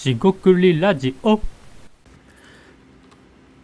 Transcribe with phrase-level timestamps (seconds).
[0.00, 1.38] しごくりラジオ。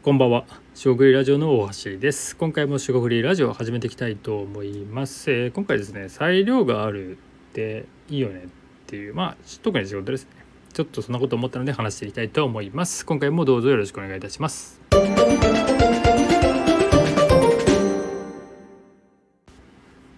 [0.03, 0.45] こんばんは。
[0.74, 2.37] しごくりラジオの大橋です。
[2.37, 7.19] 今回もしごくりラジオを始めていきたいと思います、えー今回ですね裁量があるっ
[7.54, 8.49] ていいよねっ
[8.87, 10.30] ていうまあ特に仕事ですね。
[10.75, 13.07] ちょっとそんなこと思ったので話していきたいと思います。
[13.07, 14.79] 今回もどうぞよろしくお願いいたします。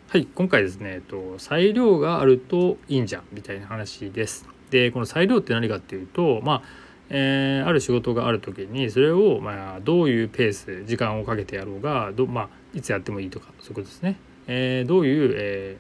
[0.09, 4.58] はい今回ですね、えっと、裁量があるといいんじゃんみたいな話です。
[4.71, 6.63] でこの裁量って何かっていうとまあ
[7.11, 15.77] えーある仕事がある時にそれを、まあ、どういうペース時間をかけてやろうがど、まあ、いつやってもいいとかそういうことですね、えーどういう、え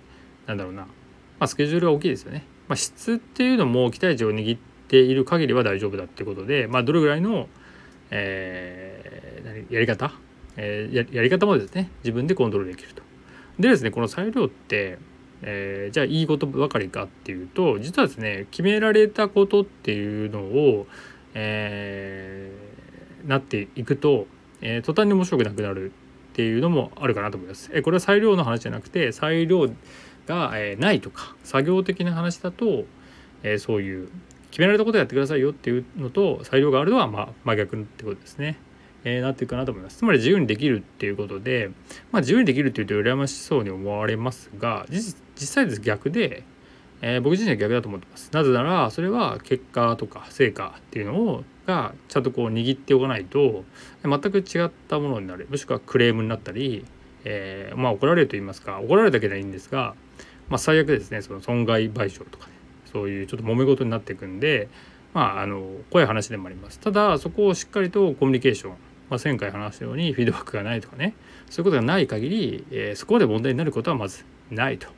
[0.46, 0.88] ーなんだろうな、ま
[1.40, 7.48] あ、スケジュールが大きいですよね、まあ、質っていうのも期待値を握っている限りは大丈夫だっていうことで、まあ、どれぐらいの、
[8.10, 10.12] えーやり方、
[10.56, 13.02] えーややり方もですね自分でコントロールできると。
[13.58, 14.98] でですねこの裁量って、
[15.42, 20.86] えーじゃあいいことばかりかっていうと実はですね決められたことっていうのを、
[21.34, 22.78] えー
[23.26, 24.26] なっていくと、
[24.60, 25.92] えー途端に面白くなくなる
[26.32, 27.70] っていうのもあるかなと思います。
[27.72, 29.68] えーこれは裁量の話じゃなくて裁量
[30.26, 32.84] が、えーないとか作業的な話だと、
[33.42, 34.08] えーそういう
[34.50, 38.58] 決められたことやってくださいよっていうのと裁量があるのは、まあ、真逆ってことですね。
[39.04, 39.98] えーなっていくかなと思います。
[39.98, 41.70] つまり自由にできるっていうことで、
[42.12, 46.42] まあ、自由にできるっていうと羨ましそうに思われますが実実際です逆で、
[47.00, 48.30] えー僕自身は逆だと思ってます。
[48.32, 53.64] なぜならそれは結果とか成果っていうのをがちゃんとこう握っておかないと
[54.02, 56.84] 全く違ったものになるもしくはクレームになったり、
[57.24, 59.94] えーまあ怒られると言いますか怒られるだけではいいんですが、
[60.48, 62.52] まあ、最悪ですねその損害賠償とかね
[62.92, 64.68] そういうちょっと揉め事になっていくんで
[65.14, 66.80] まああの怖い話でもあります。
[66.80, 68.72] ただそこをしっかりとコミュニケーション
[69.10, 71.14] まあ、前回話したようにフィードバックがないとかね
[71.48, 74.88] そういうことがない限り、えーそこまで問題になることはまずないと、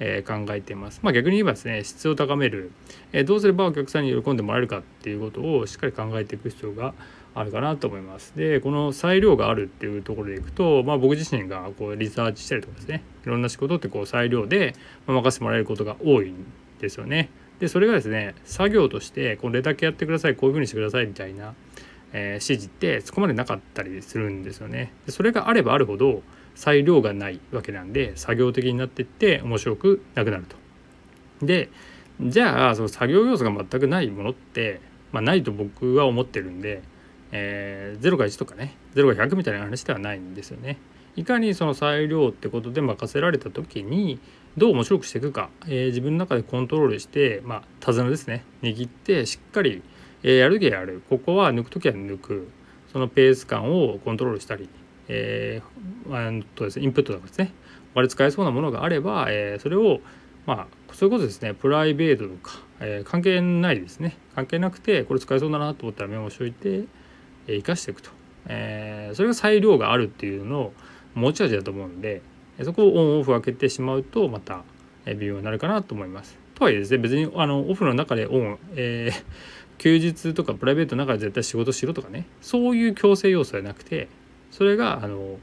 [0.00, 1.00] え考えています。
[1.02, 2.70] まあ、逆に言えばですね質を高める、
[3.12, 6.94] えどうすればお客さんに喜んでもらえるかっていうことをしっかり考えていく必要が
[7.34, 8.32] あるかなと思います。
[8.36, 14.74] でこの裁量があるっていうところでいくと、まあ、僕自身がこうリサーチしたりとかですねいろんな仕事ってこう裁量で
[15.06, 16.46] 任せてもらえることが多いん
[16.80, 17.30] ですよね。
[17.60, 21.54] でそれがですね作業としてこれだけやってくださいこういうふうにしてくださいみたいな
[22.12, 24.92] え指示ってそこまでなかったりするんですよね。
[25.06, 26.22] でそれがあればあるほど
[26.58, 30.56] 裁量がないわけなんで作業的になってって面白くなくなると。
[31.46, 31.70] で
[32.20, 34.80] じゃあその作業要素が全くないものって、
[35.12, 36.82] まあ、ないと僕は思ってるんで、
[37.30, 40.78] えー0が1とかね0が100みたいな話ではないんですよね。
[41.14, 44.18] いかにその裁量ってことで任せられた時に
[44.56, 49.80] どう面白くしていくか、えー自分の中でコントロールしてまあ手綱ですね握ってしっかり
[50.24, 52.50] えーやる時はやるここは抜く時は抜く
[52.92, 54.68] そのペース感をコントロールしたり、
[55.08, 57.52] えーとですね、インプットとかですね。
[57.94, 60.00] 他で使えそうなものがあれば、えーそれを
[60.46, 64.16] まあそういうことですねプライベートとか、えー関係ないですね。
[64.34, 66.84] 関係なくてこれ使えそうだなと思ったらメモしておいて、
[67.46, 68.10] えー生かしていくと、
[68.46, 70.72] えーそれが裁量があるっていうのの
[71.14, 72.22] 持ち味だと思うんで
[72.62, 74.62] そこをオンオフ分けてしまうとまた
[75.06, 76.38] え微妙になるかなと思います。
[76.54, 79.24] とはいえですね別にあのオフの中でオン、えー
[79.78, 84.08] 休日とかプライベートの中で絶対仕事しろとかねそういう強制要素じゃなくて
[84.58, 85.38] それがあの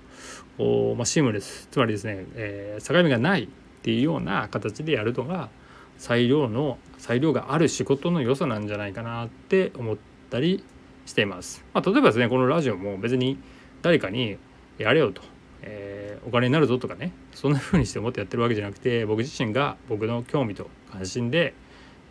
[0.57, 3.47] おまあ、シームレスつまりですね、えー境目がないっ
[3.81, 5.49] ていうような形でやるのが
[5.97, 9.97] 裁量の裁量がある仕事の良さなんじゃないかなって思っ
[10.29, 10.65] たり
[11.05, 11.63] しています。
[11.73, 13.37] まあ、例えばですねこのラジオも別に
[13.81, 14.37] 誰かに
[14.77, 15.21] やれよと、
[15.61, 21.53] えーお金になるぞとかねそんな風にして思ってやってるわけじゃなくて僕自身が僕の興味と関心で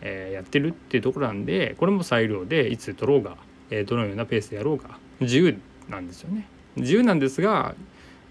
[0.00, 3.36] えーやってるっていうところなんでこれも裁量でいつ取ろうが、
[3.68, 5.58] えーどのようなペースでやろうが自由
[5.90, 6.48] なんですよね。
[6.76, 7.74] 自由なんですが、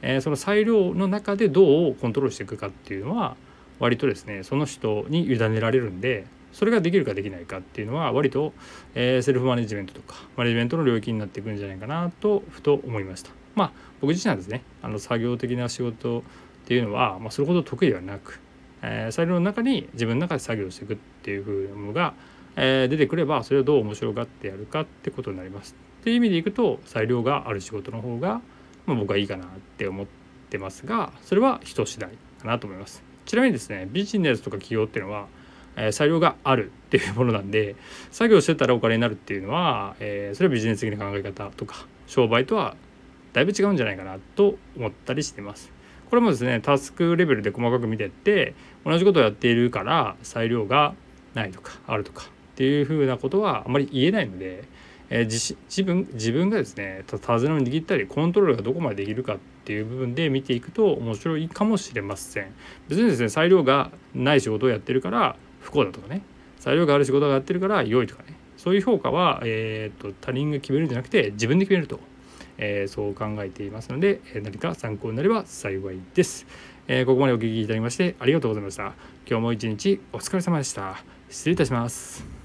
[0.01, 3.35] えーその裁量の中でどうコントロールしていくかっていうのは
[3.79, 8.53] 割とですねその人に委ねられるんでそれができるかできないかっていうのは割と、
[8.95, 13.31] えーセルフマネジメントとかマネジメントの領域になっていくんじゃないかなとふと思いました。
[13.55, 13.71] まあ
[14.01, 16.21] 僕自身はですねあの作業的な仕事っ
[16.65, 18.39] ていうのは、まあ、それほど得意ではなく
[18.81, 22.13] えー裁量の中に自分の中で作業していくっていう風なものが、
[22.57, 25.92] え出てくればそれをどう面白がってやるかってことになります。
[26.03, 28.41] っていう意味でいくと裁量がある仕事の方が、
[28.85, 29.47] まあ、僕はいいかなっ
[29.77, 30.05] て思っ
[30.49, 32.09] てますがそれは人次第
[32.41, 33.01] かなと思います。
[33.25, 35.27] ちなみにですねビジネスとか企業っていうのは、
[35.77, 37.77] えー裁量があるっていうものなんで
[38.11, 42.75] 作業してたらお金になるっていうのは、えーそれはビジネス的な考え方とか商売とは
[43.31, 45.71] だいぶ違うんじゃないかなと思ったりしてます。
[46.09, 48.55] これもですねタスクレベルで細かく見てって
[48.85, 50.95] 同じことをやっているから裁量が
[51.33, 54.65] ないとかあるとかっていうふうなことはあまり言えないので、
[55.15, 62.51] えー、自自分自分がですね手綱を握ったりコントロールがどこまでできるかっていう部分で見ていくと面白いかもしれません。
[62.89, 66.23] 別にですね裁量がない仕事をやってるから不幸だとかね。
[66.59, 68.33] 裁量がある仕事をやってるから良いとかね。
[68.57, 71.99] そういう評価は、えーと、他人が決めるんじゃなくて自分で決めると、
[72.57, 76.47] えー、そう考えていますので何か参考になれば幸いです、
[76.87, 78.93] えー、ここまでお聴きいただきましてありがとうございました。
[79.27, 81.03] 今日も一日お疲れ様でした。
[81.29, 82.42] 失礼いたします。